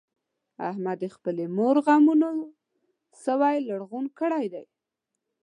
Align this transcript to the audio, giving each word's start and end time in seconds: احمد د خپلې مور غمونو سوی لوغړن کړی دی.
احمد 0.69 0.97
د 1.03 1.05
خپلې 1.15 1.45
مور 1.55 1.75
غمونو 1.85 2.29
سوی 3.23 3.55
لوغړن 3.67 4.05
کړی 4.19 4.45
دی. 4.53 4.65